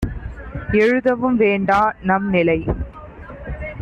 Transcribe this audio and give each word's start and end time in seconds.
எழுதவும் 0.73 1.35
வேண்டா- 1.35 1.79
நம்நிலை 2.09 2.59